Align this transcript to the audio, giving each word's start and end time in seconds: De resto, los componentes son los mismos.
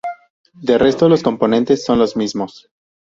De 0.59 0.79
resto, 0.79 1.07
los 1.07 1.21
componentes 1.21 1.85
son 1.85 1.99
los 1.99 2.17
mismos. 2.17 2.71